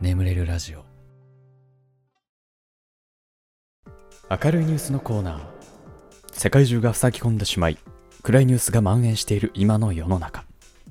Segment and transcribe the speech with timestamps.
[0.00, 0.84] 眠れるラジオ。
[4.30, 5.40] 明るいニュースのコーナー。
[6.32, 7.76] 世界中が塞ぎ込んでしまい
[8.22, 10.44] 暗いニュースが蔓延している今の世の中。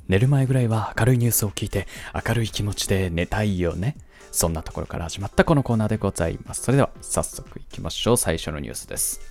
[0.07, 3.95] 寝る前ぐらいは明るいニュースを聞いて明るい気持ちで寝たいよね。
[4.31, 6.61] そんなところから始まったこのコーナーでございます。
[6.61, 8.17] それでは早速いきましょう。
[8.17, 9.21] 最初のニュースです。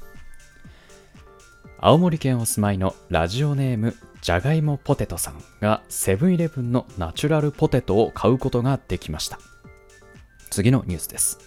[1.78, 9.38] 青森県お住まいのラジオネームじゃがいもポテトさんがセブンイレブンのナチュラルポテトを買うことができました。
[10.48, 11.38] 次のニュースです。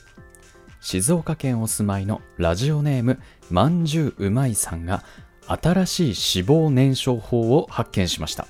[0.79, 3.19] 静岡県お住まいのラジオネーム
[3.49, 5.03] まんじゅううまいさんが
[5.47, 6.03] 新しい
[6.39, 8.47] 脂肪燃焼法を発見しました。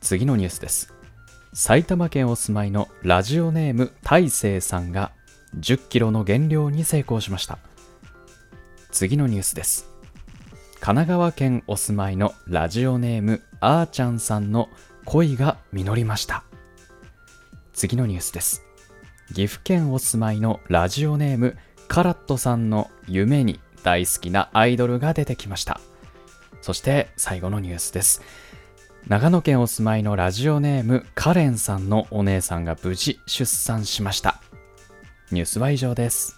[0.00, 0.92] 次のニュースです。
[1.54, 5.12] 埼玉県お住まいのラジオネーム大成さんが
[5.58, 7.58] 10キロの減量に成功しました。
[8.90, 9.90] 次のニュースです。
[10.74, 14.68] 神奈川県お住まいのラジオネームあーちゃんさんの
[15.06, 16.44] 恋が実りました。
[17.72, 18.65] 次のニュースです。
[19.34, 21.56] 岐阜県お住まいのラジオネーム
[21.88, 25.80] カラットさんの夢に大好きなアイドルが出てきました。
[26.60, 28.22] そして最後のニュースです。
[29.08, 34.40] 長野県お住まいのラジオネームカレンさんのお姉さんが無事出産しました。
[35.30, 36.36] ニュースは以上です。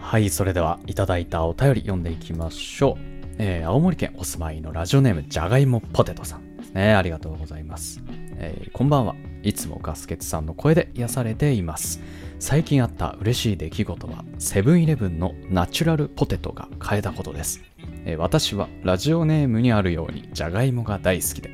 [0.00, 6.94] はいそれではいただいたお便り読んでいきましょう、えー青森県お住まいのラジオネームじゃがいもポテトさんですね。
[6.94, 8.02] ありがとうございます、
[8.36, 9.14] えーこんばんは。
[9.42, 12.00] いつもガスケツさんの声で癒されています。
[12.40, 17.60] 最近あった嬉しい出来事はセブンイレブンのナチュラルポテトが買えたことです、
[18.04, 21.50] えー私はラジオネームにあるようにじゃがいもが大好きで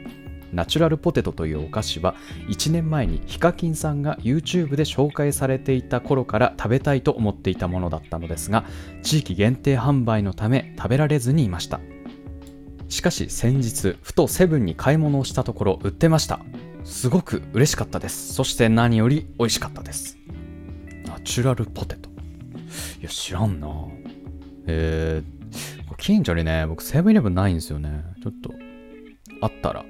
[0.54, 2.14] ナチュラルポテトというお菓子は
[2.48, 8.64] 1年前にヒカキンさんが YouTube で紹介されていた頃から食べたいと思っていたものだったのですが
[9.02, 11.80] 地域限定販売のため食べられずにいました。
[12.88, 16.40] しかし先日ふとセブンに買い物をしたところ売ってました。
[16.84, 18.34] すごく嬉しかったです。
[18.34, 20.18] そして何より美味しかったです。
[21.06, 22.10] ナチュラルポテト。
[23.00, 23.68] いや知らんな。
[24.66, 28.04] えー、近所にね僕セブンイレブンないんですよね。
[28.22, 28.52] ちょっと
[29.40, 29.84] あったら。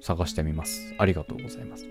[0.00, 0.94] 探してみます。
[0.98, 1.86] ありがとうございます。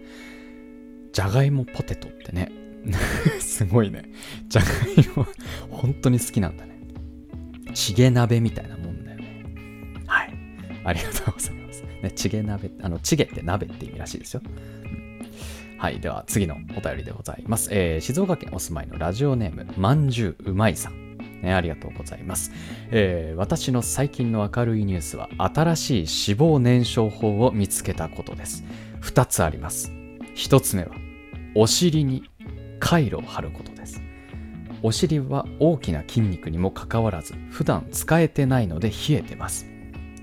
[1.12, 2.52] じゃがいもポテトってね。
[3.40, 4.12] すごいね。
[4.47, 4.68] じゃが
[5.02, 5.25] いも
[5.70, 6.80] 本当に好きなんだね。
[7.74, 9.46] チゲ鍋みたいなもんだよね。
[10.06, 10.34] はい。
[10.84, 11.84] ありがとうございます。
[12.02, 14.42] ねチゲ鍋あのチゲって鍋って意味らしいですよ。
[14.46, 15.22] うん。
[15.78, 16.00] はい。
[16.00, 17.69] では、次のお便りでございます。
[17.72, 21.09] えー静岡県お住まいのラジオネーム、まんじゅううまいさん。
[21.42, 22.52] ね、ありがとうございます、
[22.92, 26.08] えー私の最近の明るいニュースは、新しい脂
[26.40, 28.64] 肪燃焼法を見つけたことです。
[29.00, 29.92] 二つあります。
[30.36, 30.92] 一つ目は、
[31.56, 32.24] お尻に
[32.80, 34.02] カイロを貼ることです。
[34.82, 39.68] お尻は大きな筋肉にもかかわらず、普段使えてないので冷えてます。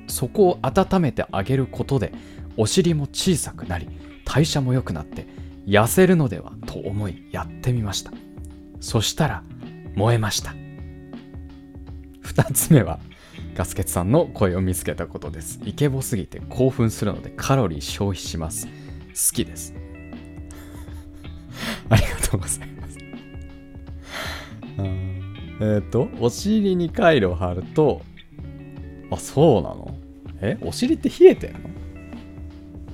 [0.07, 2.13] そこを温めてあげることで、
[2.57, 3.89] お尻も小さくなり、
[4.25, 5.27] 代謝も良くなって、
[5.67, 8.13] 痩せるのではと思いやってみました。
[8.81, 9.43] そしたら、
[9.95, 10.55] 燃えました。
[12.27, 12.99] 二つ目は、
[13.55, 15.61] ガスケツさんの声を見つけたことです。
[15.65, 18.67] イケボすぎて興奮するのでカロリー消費します。
[18.67, 18.73] 好
[19.33, 19.73] きです。
[21.89, 22.99] ありがとうございます。
[25.61, 28.03] えっ、と、お尻にカイロを貼ると、
[29.11, 29.97] あ、そうなの？
[30.41, 31.61] えお尻って冷えてんの？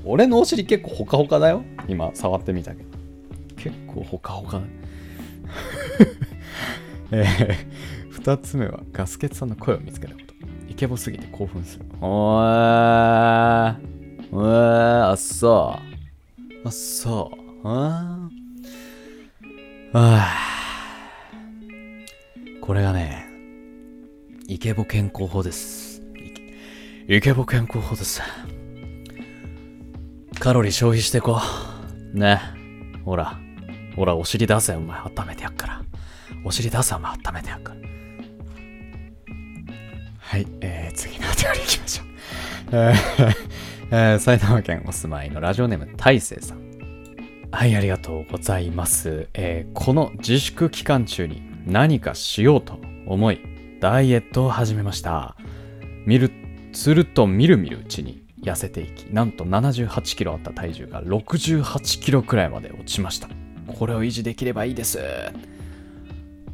[0.05, 1.65] 俺のお尻結構ホカホカだよ。
[1.89, 2.91] 今触ってみたけど。
[3.57, 4.61] 結構ホカホカ。
[7.13, 7.57] えー、
[8.25, 10.33] 二つ目はガスケツさんの声を見つけたこと。
[10.69, 11.85] イケボすぎて興奮する。
[12.01, 13.77] おー、
[14.31, 14.47] おー、
[15.09, 16.59] あっそう。
[16.65, 17.33] あっそ
[17.65, 17.69] う。
[17.69, 23.27] あーあー これがね、
[24.47, 26.01] イケボ健康法です。
[26.17, 28.23] イケイケボ健康法です。
[30.39, 31.41] カロリー消費してこ
[32.15, 32.17] う。
[32.17, 32.41] ね。
[33.05, 33.37] ほら。
[33.97, 35.01] ほら、お尻出せ、お前。
[35.01, 35.83] 温めてやっから。
[36.45, 37.11] お尻出せ、お前。
[37.15, 37.83] 温めてやっから。
[40.33, 40.47] はい。
[40.63, 42.07] えー、次のお便り行きましょう。
[42.73, 43.35] えー
[43.91, 46.59] えー埼玉県お住まいのラジオネーム、大成さん。
[47.51, 49.29] はい、ありがとうございます。
[49.35, 53.43] えーこの自粛期間中に何かしようと思い、
[53.79, 55.37] ダイエットを始めました。
[56.07, 56.31] 見る、
[56.73, 63.29] するとみるみるうちに痩せていき、なんと78キロあった体重が68キロくらいまで落ちました。
[63.67, 64.99] これを維持できればいいです。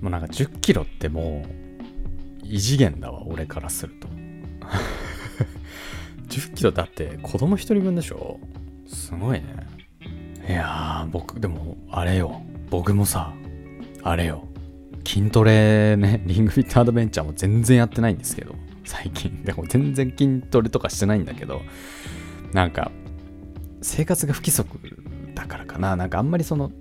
[0.00, 1.67] もうなんか10キロってもう
[2.48, 4.08] 異次元だわ、俺からすると。
[6.28, 8.38] 10キロだって子供一人分でしょ？
[8.86, 9.44] すごいね。
[10.48, 12.42] いや、僕、でも、あれよ。
[12.70, 13.32] 僕もさ、
[14.02, 14.46] あれよ。
[15.06, 18.54] 筋トレね、 リングフィットアドベンチャーも全然やってないんですけど、
[18.84, 19.42] 最近。
[19.42, 21.62] でも全然筋トレとかしてないんだけど、
[22.52, 22.90] なんか、
[23.82, 24.78] 生活が不規則
[25.34, 25.96] だからかな。
[25.96, 26.72] なんかあんまりその、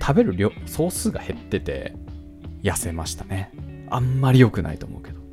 [0.00, 1.94] 食べる量、総数が減ってて、
[2.62, 3.50] 痩せましたね。
[3.90, 5.20] あんまり良くないと思うけど。
[5.20, 5.24] う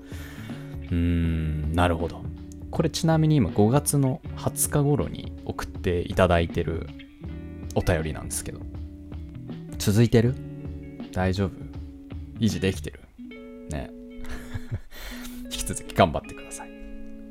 [0.92, 2.24] ーん、なるほど。
[2.72, 6.88] これちなみに今5月の20日頃に送っていただいてる
[7.76, 8.60] お便りなんですけど。
[9.78, 10.36] 続いてる？
[11.14, 11.52] 大丈夫？
[12.40, 13.00] 維持できてる？
[13.70, 13.92] ね。
[15.46, 16.70] 引き続き頑張ってください。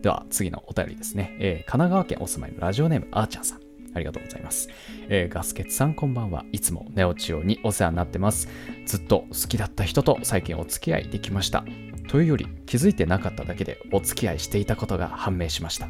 [0.02, 1.36] では次のお便りですね。
[1.40, 3.65] えー、神奈川県お住まいのラジオネームあーちゃんさん。
[3.96, 4.68] ありがとうございます。
[5.08, 6.44] えー、ガスケツさんこんばんは。
[6.52, 8.46] いつもネオチオにお世話になってます。
[8.84, 11.64] ずっと好きだった人と最近お付き合いできました。
[12.08, 15.88] というより気づいてなかっただけでお付き合いしていたことが判明しました。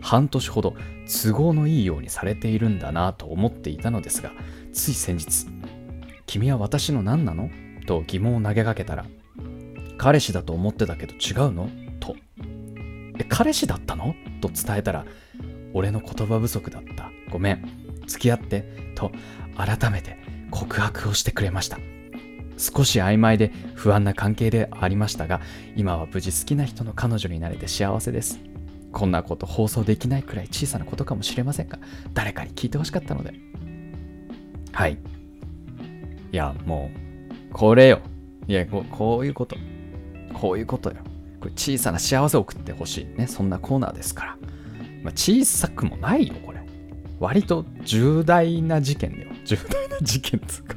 [0.00, 4.32] 半年ほど都合のいいようにされているんだなと思っていたのですが、
[4.72, 5.46] つい先日、
[6.26, 7.50] 君は私の何なの？
[7.86, 9.04] と疑問を投げかけたら、
[9.98, 11.68] 彼氏だと思ってたけど違うの？
[12.00, 12.16] と。
[13.18, 14.14] え、彼氏だったの？
[14.40, 15.04] と伝えたら、
[15.72, 17.11] 俺の言葉不足だった。
[17.32, 17.68] ごめん。
[18.06, 18.92] 付き合って。
[18.94, 19.10] と、
[19.56, 20.18] 改めて
[20.50, 21.78] 告白をしてくれました。
[22.58, 25.40] 少し曖昧で不安な関係でありましたが、
[25.74, 28.38] 今は無事好きな人の彼女になれて幸せです。
[28.92, 31.78] こんなこと放送できないくらい小さなことかもしれませんが、
[32.12, 33.32] 誰かに聞いてほしかったので。
[34.72, 34.98] はい。
[36.30, 36.90] いや、も
[37.50, 38.00] う、これよ。
[38.46, 39.56] いやこ、こういうこと。
[40.34, 40.96] こういうことよ。
[41.40, 43.26] これ小さな幸せを送ってほしいね。
[43.26, 44.38] そんなコーナーですから。
[45.02, 46.60] まあ、小さくもないよ、これ。
[47.22, 49.30] 割と重大な事件だよ。
[49.44, 50.74] 重大な事件つうか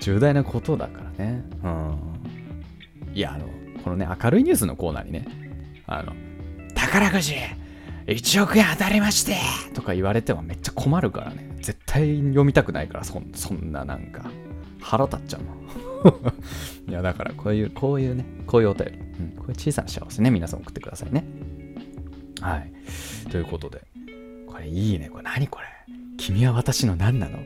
[0.00, 1.44] 重大なことだからね。
[1.62, 1.98] うん。
[3.12, 3.46] いや、あの、
[3.84, 5.28] このね、明るいニュースのコーナーにね、
[5.86, 6.14] あの、
[6.74, 7.34] 宝くじ
[8.06, 9.36] 1億円当たりまして
[9.74, 11.54] とか言われてはめっちゃ困るからね。
[11.60, 14.30] 絶対読みたくないから、そそんななんか、
[14.80, 16.32] 腹立っちゃうの。
[16.88, 18.98] いや、だからこういう、こういうね、こういうお便り。
[18.98, 21.24] うん、こういう小さな幸せね、皆さん送ってくださいね。
[22.40, 22.72] はい。
[23.30, 23.82] ということで、
[24.58, 25.08] これいいね。
[25.08, 25.66] これ何これ？
[26.16, 27.38] 君は私の何なの？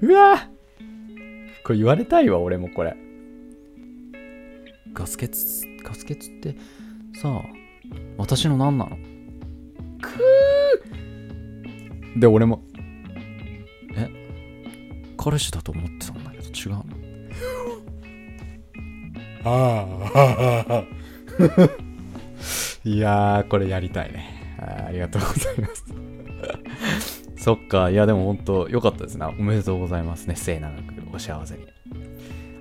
[0.00, 0.48] うわ
[1.62, 2.96] これ言われたいわ、俺もこれ。
[4.94, 5.30] ガス欠、
[5.84, 6.56] ガス欠って
[7.20, 7.42] さあ、
[8.16, 8.96] 私の何なの？
[10.00, 12.62] くーで、俺も、
[13.94, 14.08] え？
[15.18, 16.84] 彼氏だと思ってたんだけど違うの？
[19.44, 20.84] ああ、
[22.88, 24.56] いやー、これやりたいね。
[24.60, 25.84] ありがとうございます。
[27.36, 29.26] そっか、いやでも本当良かったですね。
[29.38, 30.36] おめでとうございますね。
[30.36, 30.82] 末永く
[31.14, 31.66] お幸せに。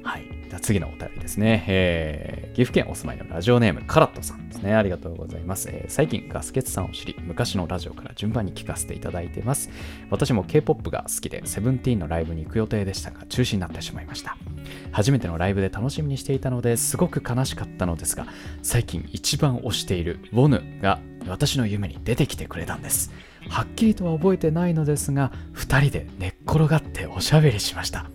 [0.04, 0.24] はい。
[0.48, 1.66] じゃあ次のお便りですね。
[1.68, 4.74] えー、岐阜県お住まいのラジオネーム、カラットさんですね。
[4.74, 5.70] ありがとうございます。
[5.70, 9.70] えー、最近ガスケツさんを知り、昔のラジオから順番に聞かせていただいてます。
[10.10, 14.38] 私も K-POP が好きで、セブンティーンのライブに行く予定でしたが、中止になってしまいました。
[14.92, 18.28] 初めてのライブで楽しみにしていたのですごく悲しかったのですが、
[18.64, 23.12] 最近一番推しているウォヌが私の夢に出てきてくれたんです。
[23.50, 28.10] はっきりとは覚えてないのですが、2人で寝っ転がっておしゃべりしました。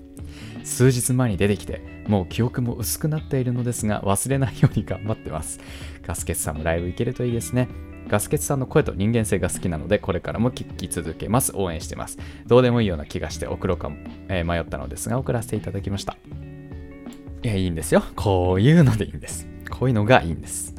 [0.64, 5.60] 数日前に出てきて、もう記憶も薄くなっているのですが、忘れないように頑張ってます。
[6.06, 7.68] ガスケツさんもライブ行けるといいですね。
[8.08, 11.52] ガスケツさんの声と人間性が好きなので、これからも聞き続けます。
[11.54, 12.18] 応援してます。
[12.46, 13.90] どうでもいいような気がして送ろうか、
[14.28, 16.16] えー、迷ったのですが、送らせていただきました。
[17.42, 18.02] いや、いいんですよ。
[18.14, 19.48] こういうのでいいんです。
[19.70, 20.71] こういうのがいいんです。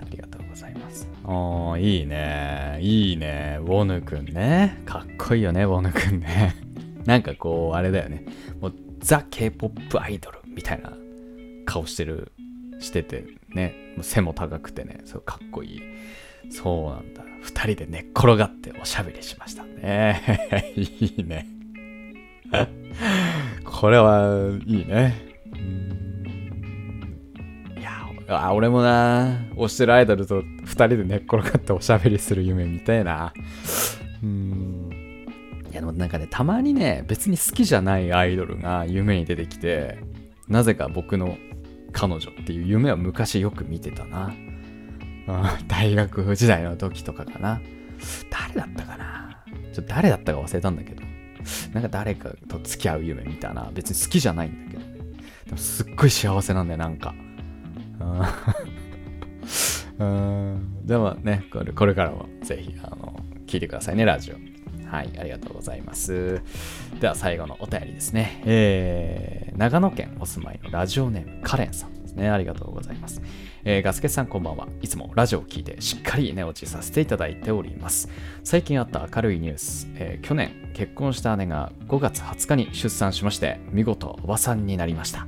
[1.26, 2.80] おー、いいね。
[2.82, 3.58] いいね。
[3.62, 4.82] ウォヌくんね。
[4.86, 6.56] かっこいいよね、ウォヌくんね。
[7.06, 8.26] なんかこう、あれだよね。
[8.60, 10.94] もうザ・ K-POP アイドルみたいな
[11.66, 12.34] 顔してる、
[12.80, 13.76] しててね。
[14.02, 15.82] 背も高くてね、そうかっこいい。
[16.50, 17.24] そうなんだ。
[17.42, 20.22] 二人で寝っ転がっておしゃべりしましたね。
[20.76, 21.48] いいね。
[23.64, 25.34] これはいいね。
[28.28, 33.34] あ、俺もな、推してるアイドルと人で寝っ転がっておしゃべりする夢見たいな。
[34.22, 34.90] うん。
[35.72, 40.00] いや、でもなんかね、たまにね、別に好きじゃないアイドルが夢に出てきて、
[40.48, 41.38] なぜか僕の
[41.92, 44.34] 彼女っていう夢は昔よく見てたな。
[45.68, 47.62] 大学時代の時とかかな。
[48.30, 51.02] 誰だったかなちょっと誰だったか忘れたんだけど。
[51.74, 53.70] なんか誰かと付き合う夢見たいな。
[53.74, 54.84] 別に好きじゃないんだけど。
[55.46, 57.14] でもすっごい幸せなんだよ、なんか。
[58.00, 58.22] うん。
[59.98, 64.54] でもね、これこれからもぜひ、あの、聞いてくださいね、ラジオ。
[64.94, 66.42] はい、ありがとうございます。
[67.00, 68.44] では最後のお便りですね。
[68.46, 72.30] えー、長野県お住まいのラジオネームカレンさんですね。
[72.30, 73.20] ありがとうございます。
[73.66, 74.68] えー、ガスケさんこんばんは。
[74.84, 78.08] いつもラジオを聞いてしっかり寝落ちさせていただいております。
[78.44, 85.28] 最近あった明るいニュース、えー、去年結婚した姉が5月20日に出産しまして、見事おばさんになりました。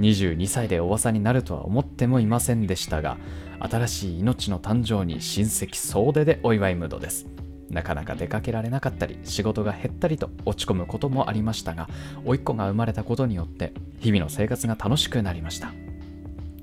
[0.00, 3.16] 22歳でおばさんになるとは思ってもいませんでしたが、
[3.64, 7.26] 新しい命の誕生に親戚総出でお祝いムードです。
[7.70, 11.88] なかなか出かけられなかったり仕事が減ったりと落ち込むこともありましたが
[12.24, 15.72] 甥っ子が生まれたことによって日々の生活が楽しくなりました。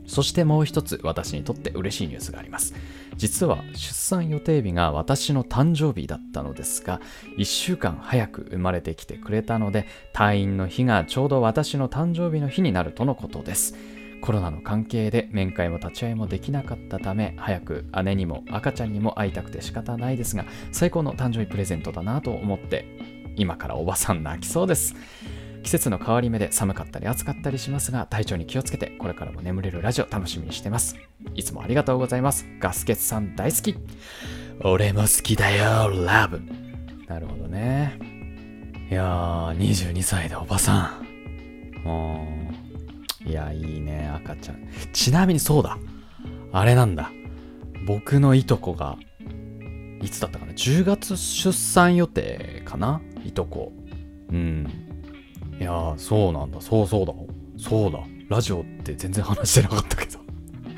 [0.06, 2.76] そしてもう一つ私にとって嬉しいニュースがあります。
[3.16, 7.02] 実は出産予定日が私の誕生日だったのですが
[7.38, 13.76] 1週間早く生まれてきてくれたので退院の日がちょうど私の誕生日の日になるとのことです。
[14.22, 22.86] コロナの関係で面会も立ち会いもできなかったため早く姉にも赤ちゃんにも会いたくて仕方ないですが最高の誕生日プレゼントだなと思って
[23.36, 24.96] 今からおばさん泣きそうです。
[25.64, 30.96] 季節の変わり目で寒かったり暑かったりしますが体調に気をつけてこれからも眠れるラジオ楽しみにしてます。
[31.36, 32.46] いつもありがとうございます。
[32.60, 33.76] ガスケツさん大好き。
[34.64, 36.42] 俺も好きだよラブ。
[37.08, 38.00] なるほどね。
[38.90, 41.00] いやー22歳でおばさ
[41.86, 41.88] ん。
[41.88, 42.61] うん
[43.26, 44.68] いや、いいね、赤ちゃん。
[44.94, 45.78] ちなみにそうだ。
[46.52, 47.12] あれなんだ。
[47.86, 48.98] 僕のいとこが、
[50.02, 53.02] いつだったかな ?10 月出産予定かな？
[53.24, 53.72] いとこ。
[54.30, 54.68] うん。
[55.60, 56.60] いや、そうなんだ。
[56.62, 57.14] そうそうだ。
[57.58, 58.00] そうだ。
[58.30, 60.20] ラジオって全然話してなかったけど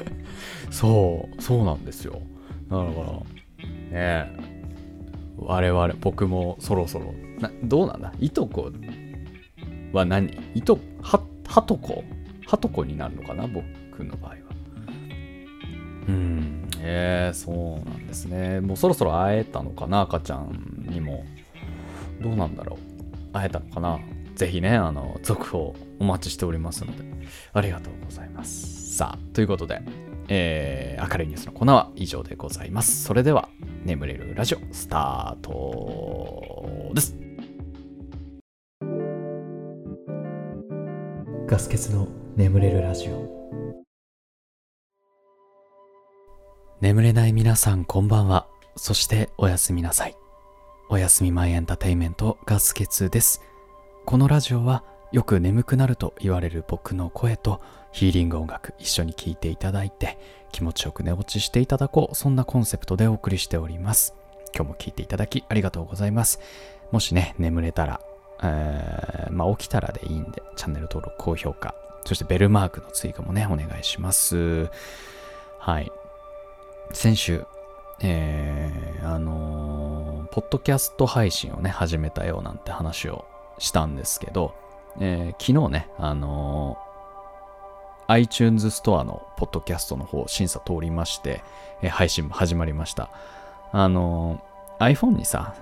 [0.72, 2.22] そう、そうなんですよ。
[2.70, 4.38] だから、ねえ、
[5.38, 8.12] 我々、僕もそろそろ、などうなんだ？
[8.20, 8.72] いとこ
[9.94, 10.36] は何？
[10.56, 12.04] いと、は、はとこ？
[12.54, 13.64] はとこになるのかな僕
[14.04, 14.38] の場合は。
[16.08, 16.70] うん。
[16.82, 18.62] えー、そうなんですね。
[18.62, 21.26] もうそろそろ会えたのかな赤ちゃんにも。
[22.22, 23.34] どうなんだろう。
[23.34, 24.00] 会えたのかな
[24.36, 27.04] ぜひね、あの、続報お待ちしておりますので、
[27.54, 28.98] ありがとうございます。
[28.98, 29.82] さあ、ということで、
[30.28, 33.04] えー、明るいニュースのコーナーは以上でございます。
[33.04, 33.50] それでは、
[33.84, 37.18] 眠れるラジオ、スタートです。
[41.48, 43.30] ガス欠の眠れるラジオ。
[46.82, 48.48] 眠れない皆さんこんばんは。
[48.76, 50.16] そしておやすみなさい。
[50.90, 53.44] おやすみ前エンターテイメントガス欠です。
[54.08, 57.62] このラジオはよく眠くなると言われる僕の声と
[57.92, 60.18] ヒーリング音楽一緒に聴いていただいて
[60.52, 64.16] 気持ちよく寝落ちしていただこうそんなコンセプトでお送りしております。
[64.56, 66.40] 今日も聴いていただきありがとうございます。
[66.92, 68.02] もしね眠れたら
[68.42, 74.70] えー、まあ起きたらでいいんでチャンネル登録高評価そしてベルマークの追加もね、お願いします。
[75.60, 75.92] はい。
[76.92, 77.46] 先週、
[78.02, 83.26] えー、あのー、ポッドキャスト配信をね、始めたよなんて話を
[83.60, 84.54] したんですけど、
[85.00, 91.42] えー、昨日ね、あのー、iTunes ストアのポッドキャストの方、審査通りまして、
[91.82, 93.10] えー、配信も始まりました。
[93.72, 94.44] あの、
[94.80, 95.56] iPhone にさ、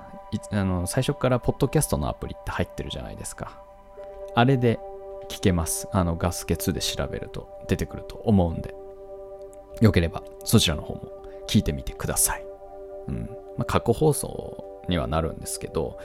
[0.52, 3.62] あの最初からポッドキャストのアプリって入ってるじゃないですか。
[4.34, 4.80] あれで
[5.32, 5.88] 聞けます。
[5.92, 8.76] あの、ガス欠で調べると出てくると思うんで、
[9.80, 11.12] よければそちらの方も
[11.48, 12.46] 聞いてみてください。
[13.08, 13.30] うん。
[13.58, 15.98] まあ、過去放送にはなるんですけど、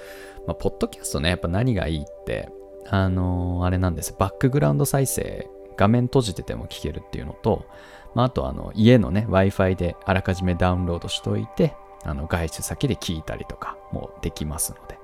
[0.46, 2.48] まあ、ポッドキャストね、やっぱ何がいいって、
[2.88, 4.14] あのー、あれなんです。
[4.16, 7.66] バックグラウンド再生、画面閉じてても聞けるっていうのと、
[8.14, 14.98] まあ、あとあの家のね、Wi-Fi であらかじめダウンロードしといて、あの外出先で聞いたりとかもできますので、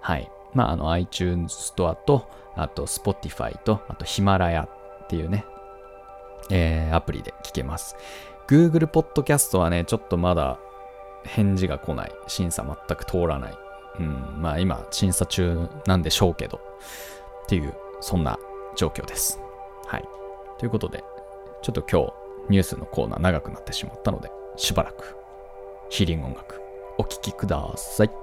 [0.00, 0.30] はい。
[0.54, 4.68] まあ、あの iTunes ストアと、あと Spotify と、あとヒマラヤ
[5.04, 5.44] っていうね、
[6.50, 7.96] えー、アプリで聞けます。
[8.48, 10.58] Google Podcast はね、ちょっとまだ
[11.24, 12.12] 返事が来ない。
[12.26, 13.58] 審査全く通らない。
[14.00, 16.60] うん、まあ今、審査中なんでしょうけど、
[17.44, 18.38] っていう、そんな
[18.76, 19.38] 状況です。
[19.86, 20.04] はい。
[20.58, 21.04] ということで、
[21.62, 22.12] ちょっと今日、
[22.48, 25.16] ニュースのコーナー長くなってしまったので、しばらく、
[25.90, 26.60] ヒーリング音楽、
[26.98, 28.21] お聴きください。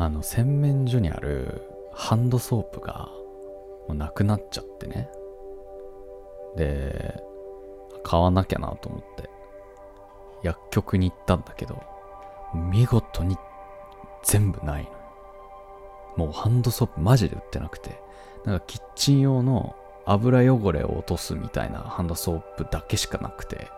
[0.00, 3.10] あの洗面所にあるハンドソープが
[3.88, 5.10] もうなくなっちゃってね。
[6.56, 7.20] で
[8.04, 9.28] 買わなきゃなと思って。
[10.44, 11.82] 薬局に行ったんだけど
[12.70, 13.36] 見事に
[14.22, 14.84] 全部ない
[16.16, 18.00] のもうハンドソープマジで売ってなくて。
[18.44, 19.74] なんかキッチン用の
[20.06, 23.68] 油汚れを落とすみたいなハンドソープだけしかなくて。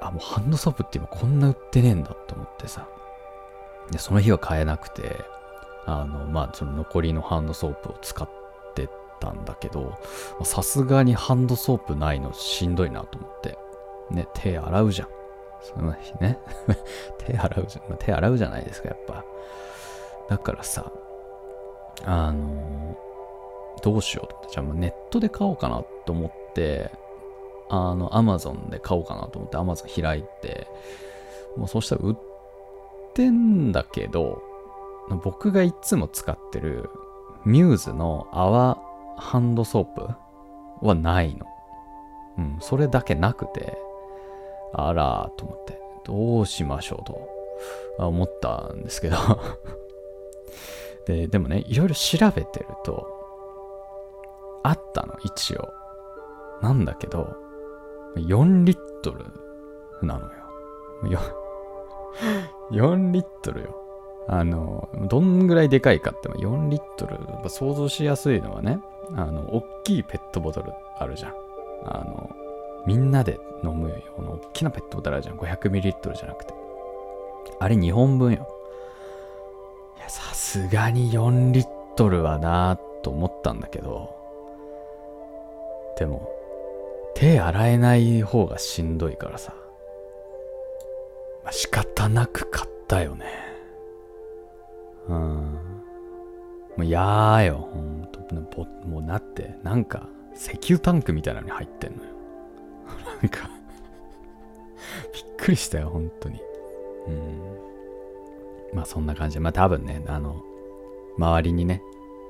[0.00, 2.86] あもうハンドソープって今こんな売ってねえんだと思ってさ。
[3.90, 5.24] でその日は買えなくて
[5.86, 8.28] あのまあその残りのハンドソープを使っ
[8.74, 8.88] て
[9.20, 9.98] たんだけど
[10.44, 13.58] さすがにハンドソープないのしんどいなと思って
[14.10, 15.08] ね手洗うじゃん。
[15.62, 16.38] その日ね。
[17.18, 19.24] 手洗うじゃん、まあ、手洗うじゃないですかやっぱ。
[20.28, 20.90] だからさ
[22.04, 22.96] あの
[23.82, 26.90] どうしようと思ってじゃあもうネットで買おうかなと思って
[27.68, 30.66] あのアマゾンで買おうかなと思ってアマゾン開いて
[31.56, 32.31] もうそうしたら売って
[33.14, 34.42] てんだけど
[35.24, 36.90] 僕がいつも使ってる
[37.44, 38.78] ミューズの泡
[39.16, 40.08] ハンドソープ
[40.86, 41.46] はないの。
[42.38, 43.76] うん、それだけなくて、
[44.72, 47.28] あらーと思って、どうしましょうと
[47.98, 49.16] 思ったんですけど
[51.06, 53.06] で、でもね、いろいろ調べてると、
[54.62, 55.68] あったの、一応。
[56.62, 57.36] なんだけど、
[58.16, 59.24] 4リットル
[60.06, 61.18] なのよ。
[62.72, 63.76] 4リットルよ。
[64.28, 68.78] あの、どんぐらいでかいかって、4リットル、やっぱ想像しやすいのはね、
[69.14, 71.32] あの、大きいペットボトルあるじゃん。
[71.84, 72.30] あの、
[72.86, 75.36] みんなで飲むような大きなペットボトルあるじゃん。
[75.36, 76.54] 500ミリリットルじゃなくて。
[77.60, 78.48] あれ2本分よ。
[79.98, 84.14] いや、さすがに4リットルはなと思ったんだけど、
[85.98, 86.28] でも、
[87.14, 89.54] 手洗えない方がしんどいからさ。
[91.44, 93.26] まあ、仕方なく買ったよね。
[95.08, 95.16] うん。
[95.16, 95.58] も
[96.78, 98.22] うやーよ、ほんと。
[98.86, 102.10] もうなって、なんか、石油タンクみたいなのに入ってんのよ。
[103.22, 103.50] なんか
[105.12, 106.40] びっくりしたよ、本当に。
[107.08, 108.76] うん。
[108.76, 110.42] まあそんな感じで、まあ多分ね、あの、
[111.18, 111.82] 周りにね、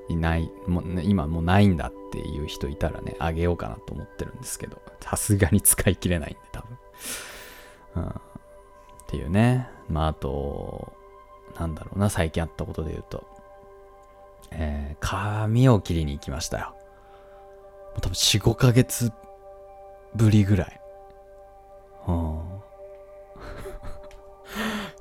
[0.08, 6.78] いない、もうね、今もうないんだっていう人いたらね、あげようかなと思ってるんですけど、さすがに使い切れないんで、多分。
[7.96, 8.20] うん。
[9.12, 9.68] っていうね。
[9.90, 10.90] まああと、
[11.60, 13.26] なんだろうな、最近あったことで言うと、
[14.50, 16.74] えー、髪を切りに行きましたよ。
[17.90, 19.12] もう多分4、5ヶ月
[20.14, 20.80] ぶりぐらい。
[22.08, 22.14] うん、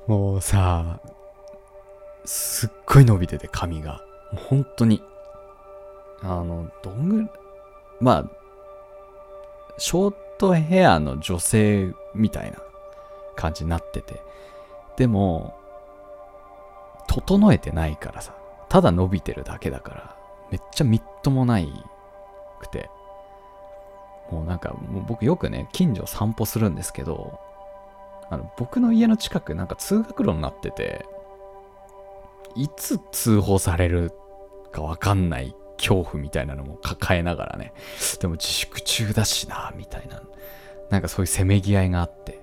[0.06, 1.00] もうさ、
[2.26, 4.02] すっごい伸びてて髪が。
[4.30, 5.02] もう本当に。
[6.20, 7.30] あの、どんぐらい、
[7.98, 8.24] まあ、
[9.78, 12.58] ショートヘアの女性みたいな
[13.36, 14.20] 感じになってて。
[14.96, 15.56] でも、
[17.06, 18.34] 整えてないからさ、
[18.68, 20.16] ただ伸びてるだけだから、
[20.50, 21.72] めっちゃみっともない
[22.60, 22.90] くて、
[24.30, 27.38] もうなんか、もう僕よくね、近所散歩するんですけど、
[28.30, 31.04] あの僕の家の近くなんか通学路になってて、
[32.54, 34.12] いつ通報される
[34.70, 37.72] かわかんない恐怖みたいなのも抱えながらね、
[38.20, 40.22] でも自粛中だしな、みたいな、
[40.90, 42.41] なんかそういうせめぎ合いがあって、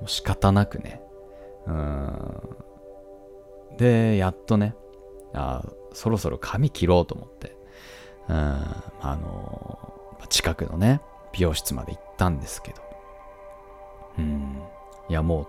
[0.00, 1.02] もう仕方なくね、
[1.66, 2.56] うん、
[3.76, 4.74] で、やっとね、
[5.34, 7.56] あそろそろ髪切ろうと思って、
[8.28, 11.00] うん、あの近くのね、
[11.32, 12.82] 美容室まで行ったんですけど、
[14.18, 14.62] うん、
[15.08, 15.46] いやもう、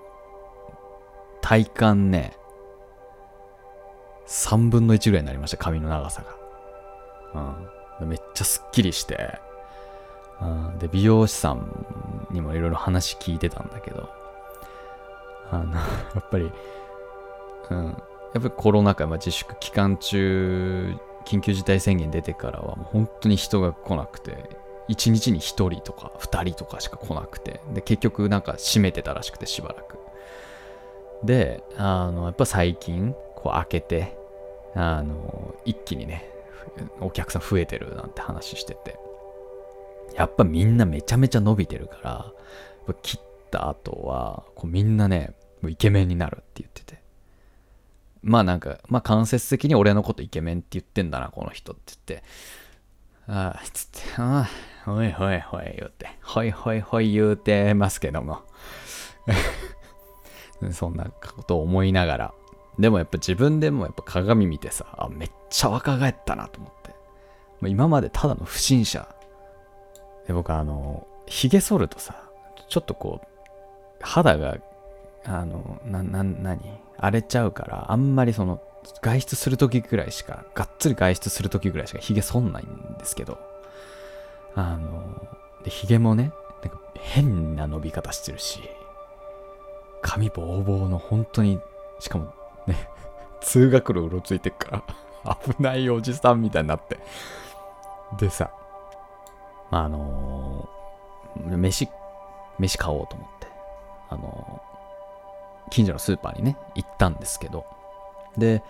[1.42, 2.38] 体感ね、
[4.28, 6.42] 3分の1ぐらいになりました、髪の長さが。
[8.02, 9.40] うん、めっちゃスッキリして、
[10.42, 14.10] うん、で、美容師さんにもいろいろ話聞いてたんだけど、
[15.52, 15.82] あの、 や
[16.20, 16.52] っぱり、
[17.70, 17.96] うん、やっ
[18.34, 24.50] ぱりコロナ禍、まあ、自粛期間中、緊急事態宣言出てからはもう本当に人が来なくて、
[24.90, 30.00] 1日に1人とか2人とかしか来なくて、で、結局なんか閉めてたらしくてしばらく。
[31.24, 34.18] で、あの、やっぱ最近、こう開けて、
[34.76, 36.30] あの、一気にね、
[37.00, 38.98] お客さん増えてるなんて話してて、
[40.16, 41.98] やっぱみんなめちゃめちゃ伸びてるか
[42.88, 45.34] ら、切った後は、こうみんなね、
[45.69, 47.02] イケメンになるって言ってて、
[48.21, 52.24] まあなんか、まあ間接的に俺のことイケメンって言ってんだな、この人って言って、
[53.28, 54.47] ああ、つって、あ
[54.86, 58.41] あ、ほいほいほい言うて、ほいほいほい言うてますけども。
[60.71, 62.34] そんなことを思いながら。
[62.80, 66.89] でもやっぱ自分でもやっぱ鏡見てさ、あ、めっちゃ若返ったなと思って。
[66.89, 66.95] も
[67.67, 69.08] う今までただの不審者。
[70.28, 72.15] で、僕あの、髭剃るとさ、
[72.69, 73.28] ちょっとこう、
[74.02, 74.58] 肌が
[75.26, 76.62] あの、な、な、なに
[76.98, 78.62] 荒れちゃうから、あんまりその、
[79.02, 83.40] 外出するときぐらいしか、がっつり外出するときぐらいしか髭剃んないんですけど、
[84.56, 85.28] あの、
[85.64, 86.32] で、髭もね、
[86.64, 88.62] なんか変な伸び方してるし、
[90.02, 91.60] 髪ボーボーの本当に、
[92.00, 92.34] しかも
[92.66, 92.90] ね、
[93.42, 94.84] 通学路うろついてっか
[95.26, 97.00] ら危ないおじさんみたいになって。
[98.18, 98.52] でさ、
[99.70, 101.88] あ、のー、飯、
[102.60, 103.48] 飯買おうと思って、
[104.10, 104.62] あの、
[105.72, 107.66] 近所のスーパーにね、行ったんですけど、
[108.38, 108.62] で、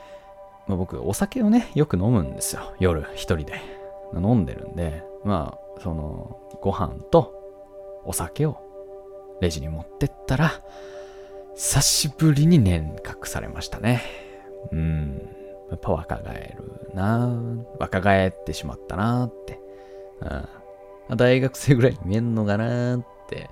[0.67, 2.73] まあ、僕、お酒をね、よく飲むんですよ。
[2.79, 3.81] 夜、一人で。
[4.13, 7.33] 飲んでるんで、まあ、その、ご飯と
[8.05, 8.57] お酒を
[9.41, 10.51] レジに持ってったら、
[11.55, 14.01] 久しぶりに年賀されましたね。
[14.71, 15.21] うん。
[15.69, 17.37] やっぱ若返るな
[17.79, 19.59] 若返ってしまったなって。
[21.09, 21.17] うん。
[21.17, 23.49] 大学生ぐらいに見えんのかなって。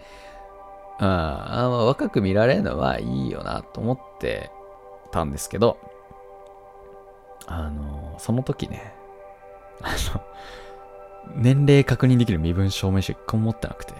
[0.99, 1.07] うん。
[1.07, 4.51] あ若く見られるのはいいよなと思って
[5.11, 5.77] たんですけど、
[7.47, 8.93] あの、その時ね、
[9.81, 10.21] あの、
[11.35, 13.93] 年齢確認できる身分証明書一個も持ってなくて、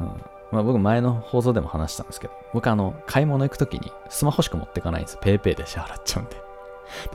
[0.00, 0.06] うん。
[0.52, 5.18] まあ僕前の放送でも話したんですけど、僕あの、買い物行くときにスマホしか持ってかないんです。
[5.20, 6.36] ペイペイで支払っちゃうんで。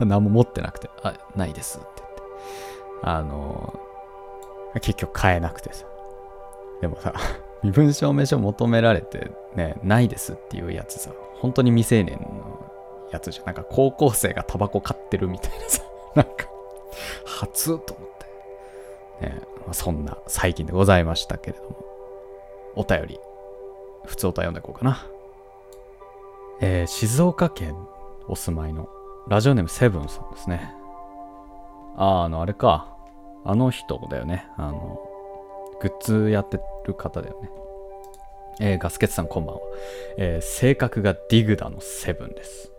[0.06, 2.22] 何も持ってなくて、あ、ないですって言って。
[3.02, 3.78] あの
[4.80, 5.84] 結局買えなくてさ。
[6.80, 7.12] でもさ、
[7.62, 13.46] 身分証明書求められてね、ないですっていうやつさ、本当に未成年のやつじゃん。
[13.46, 15.82] なんか高校生がタバコ買ってるみたいなさ、
[16.14, 16.46] なんか、
[17.24, 18.08] 初と思っ
[19.20, 19.26] て。
[19.26, 21.76] ね、まあ、そんな最近でございましたけれども、
[22.76, 23.20] お便り、
[24.04, 25.06] 普通お便り読んでいこうかな。
[26.60, 27.76] えー、静岡県
[28.28, 28.88] お住まいの
[29.28, 30.72] ラジオネームセブンさんですね。
[31.96, 32.96] あ、あの、あれか。
[33.44, 34.48] あの人だよね。
[34.56, 34.98] あの、
[35.80, 37.50] グッズやってる方だよね。
[38.60, 39.60] えー、ガスケツさんこんばんは。
[40.18, 42.72] えー、性格がディグダのセブンです。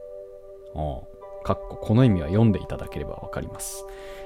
[0.74, 1.04] お
[1.44, 3.86] かっここの意味は読んでいただければわかります。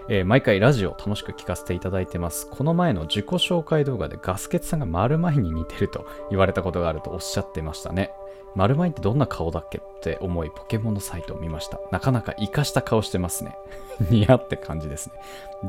[0.09, 2.49] えー、毎回ラジオ楽しく聞かせていただいてます。
[2.49, 8.11] この前の自己紹介動画でガスケツさんが丸前に似てると言われたことがあるとおっしゃってましたね。
[8.55, 11.79] 丸前ってどんな顔だっけって思いポケモンのサイトを見ました。
[11.91, 13.55] なかなか活かした顔してますね。
[14.09, 15.13] 似合って感じですね。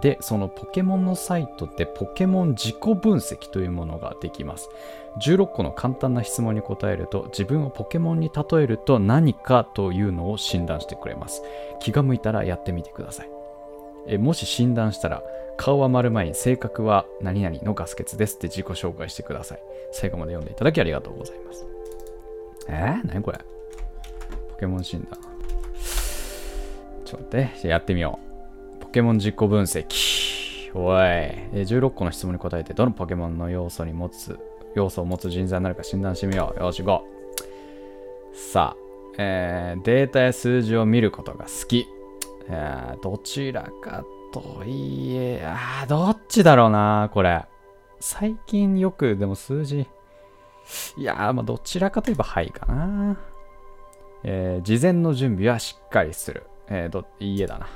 [0.01, 4.69] で、そのポケモンのサイトでポケモン自己分析というものができます。
[5.21, 11.43] 16個の簡単な質問に答えると自分をポケモンに例えると何かというのを診断してくれます。
[11.81, 13.31] 気が向いたらやってみてください。
[14.07, 15.23] えもし診断したら
[15.57, 19.63] 顔は丸前に性格は何々のガス欠ですって自己紹介してください。
[19.93, 21.67] 最後まで読んでいただきありがとうございます。
[22.69, 23.39] えー、何これ？
[24.51, 25.21] ポケモン診断。
[27.05, 28.19] ちょっと待って、やってみよ
[28.79, 28.81] う。
[28.81, 30.71] ポケモン実行分析。
[30.75, 31.03] おい。
[31.65, 34.39] 16個の質問に答えて、どのポケモンの要素に持つ、
[34.75, 36.61] 要素を持つ人材になるか診断してみよう。
[36.63, 37.07] よし、行こ
[38.33, 38.37] う。
[38.37, 38.83] さあ、
[39.19, 41.87] えー、データや数字を見ることが好き。
[42.49, 47.45] えー、どちらかといえ、あどっちだろうな、これ。
[48.01, 49.87] 最近よく、でも数字、
[50.97, 53.17] いやー、まあ、どちらかといえばはいかな。
[54.25, 56.45] えー、事前の準備はしっかりする。
[56.69, 57.67] えー、ど、いいえだな。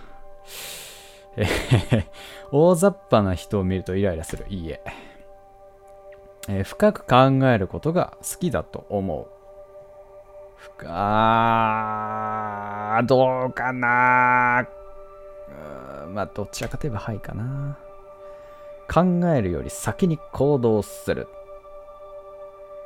[1.36, 2.06] えー、
[2.52, 4.46] 大雑把な人を見るとイライラする。
[4.48, 4.80] いいえ。
[6.48, 9.26] えー、深く考えることが好きだと思う。
[10.56, 14.66] 深あどうかな
[16.06, 17.78] うまあ、どちらかといえばはいかな。
[18.88, 19.02] 考
[19.34, 21.28] えるより先に行動する。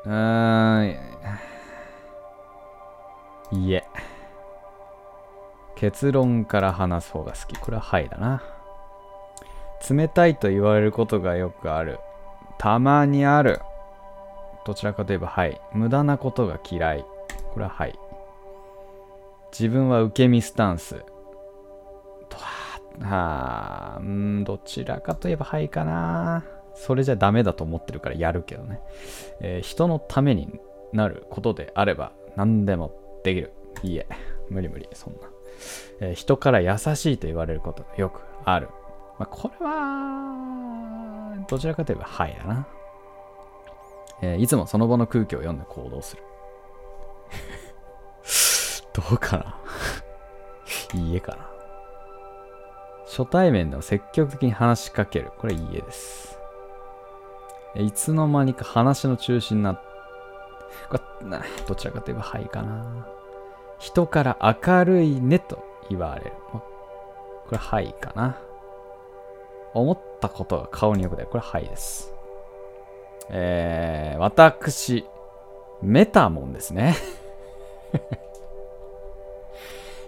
[0.05, 1.11] うーん。
[3.53, 3.85] いえ。
[5.77, 7.59] 結論から話す方が好き。
[7.59, 8.43] これははいだな。
[9.89, 11.99] 冷たいと言われることがよくある。
[12.59, 13.61] たまにある。
[14.67, 15.61] どちらかといえばはい。
[15.73, 17.05] 無駄なことが嫌い。
[17.53, 17.99] これははい。
[19.53, 21.05] 自分は受け身スタンス。
[22.29, 26.45] とは、はあうん、どちらかといえばはいかな。
[26.81, 28.81] それじゃダメだと思ってるからやるけどね。
[29.41, 30.59] えー、人のために
[30.95, 33.53] なることであれば何でもできる。
[33.83, 34.07] いいえ、
[34.49, 35.21] 無理無理、そんな。
[36.01, 38.69] えー、人から優しいと言われることがよくある。
[39.19, 42.67] まあ、これは、どちらかといえばはいだな。
[44.23, 46.23] えー、いつもその場の空気を読んで行動する。
[48.95, 49.59] どうかな
[50.99, 51.51] いいえかな。
[53.05, 55.31] 初対面でも積極的に話しかける。
[55.37, 56.30] これいいえです。
[57.77, 59.81] いつの間にか話の中心になっ
[60.89, 61.01] これ
[61.67, 63.07] どちらかといえばはいかな。
[63.79, 66.33] 人から明るいねと言われる。
[66.53, 66.63] こ
[67.53, 68.39] れはいかな。
[69.75, 71.29] 思ったことが顔によく出る。
[71.29, 72.13] これはいです。
[73.31, 75.05] えー、私、
[75.83, 76.97] メタモンですね。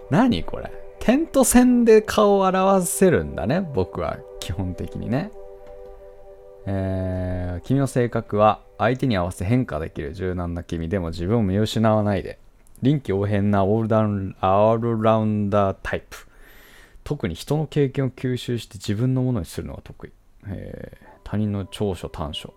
[0.09, 5.31] 何これ点と線で顔を表せるんだね僕は基本的にね
[6.65, 12.39] えー、君の性格は相手に合わせ変化できる柔軟な君でも自分を見失わないで。
[12.81, 16.27] 臨機応変なオールダウンオールラウンダータイプ。
[17.05, 20.11] 特に人の経験を吸収して自分のものにするのが得意、
[20.47, 22.53] えー、他人の長所短所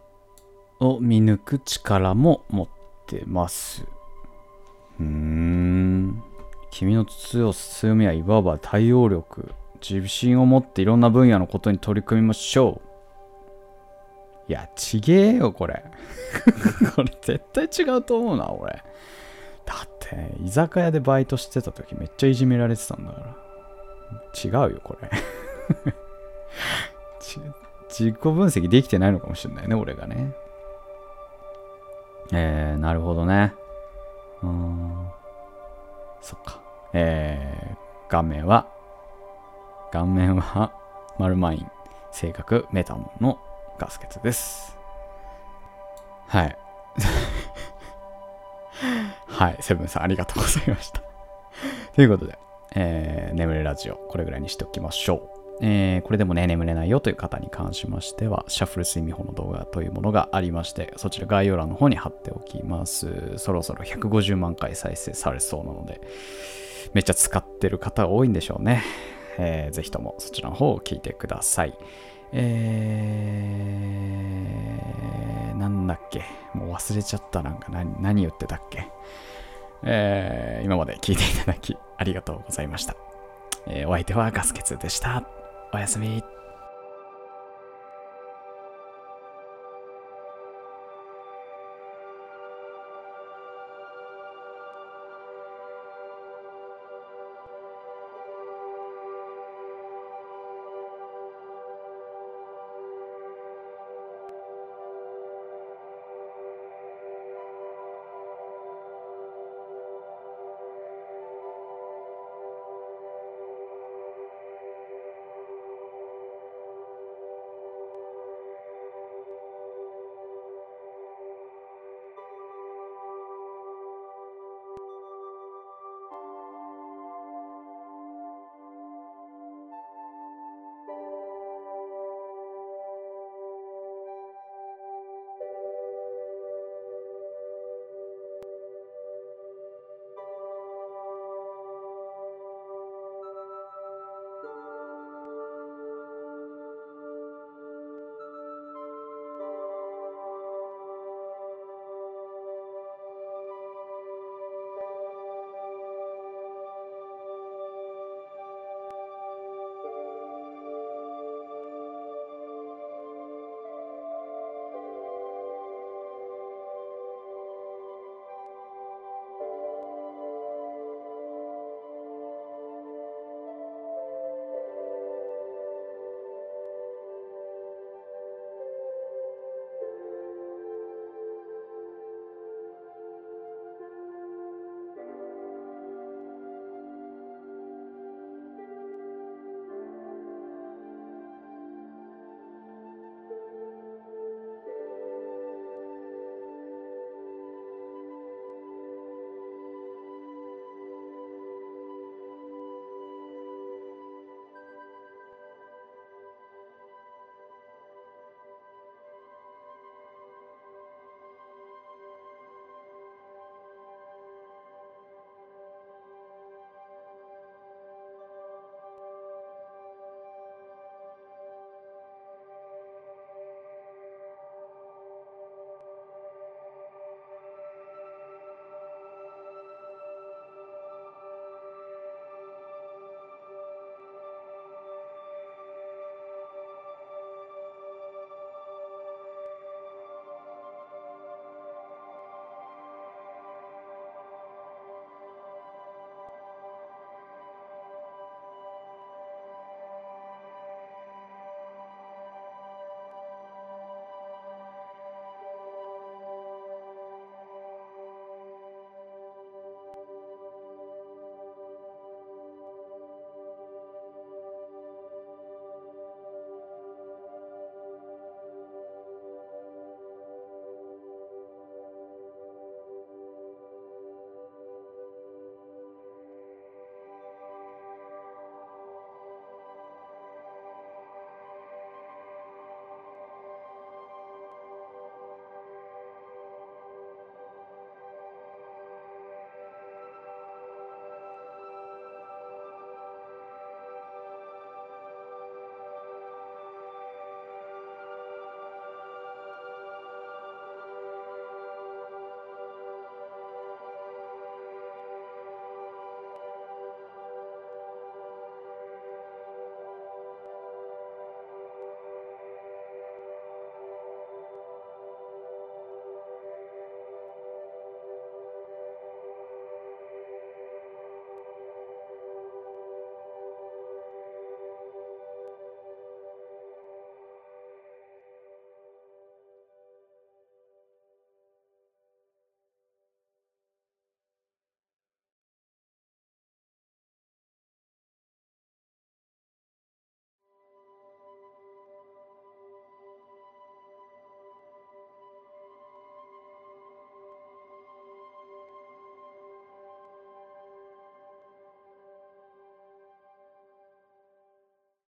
[0.80, 2.68] を見抜く力も持っ
[3.06, 3.84] てます。
[4.98, 6.22] うーん。
[6.70, 12.95] 君の強さ強みはいわば対応力自信を持っていろんな分野のことに取り組みましょう。
[14.48, 15.82] いやちげえよこれ。
[16.94, 18.82] これ絶対違うと思うな俺。
[19.64, 23.36] だって居酒屋でバイトしてた時めっちゃいじめられてたんだから。
[24.44, 25.10] 違うよこれ。
[27.88, 30.32] 自己分析できてないのかもしれないね俺がね。
[32.32, 33.54] えー、なるほどね。
[34.42, 35.10] うーん。
[36.20, 36.60] そっか。
[36.92, 38.66] えー、顔面は
[39.92, 40.72] 顔面は
[41.18, 41.66] マルマイン
[42.10, 43.38] 性格メタモンの
[43.78, 44.76] ガスケツです
[46.28, 46.56] はい
[49.36, 51.02] はい、セブンさんありがとうございました。
[51.94, 52.38] ということで、
[52.74, 55.64] えー、眠れラジオ、これぐらいにしておきましょう。
[55.64, 63.36] えー、これでもね、眠れないよという方に関しましては、シャッフル睡眠法の動画というものがありまして、そちら概要欄の方に貼っておきます。
[63.36, 66.00] そろそろ150万回再生されそうなので、
[66.94, 68.82] めっちゃ使ってる方多いんでしょうね。
[69.38, 71.76] えー、ぜひともそちらの方を聞いてください。
[72.32, 76.24] えー、なんだっけ？
[76.54, 78.88] もう忘れちゃったなんか何何言ってたっけ？
[79.82, 82.96] えー、今まで聞いていただきありがとうございました。
[83.66, 85.24] えー、お相手はガスケツでした。
[85.72, 86.22] おやすみ。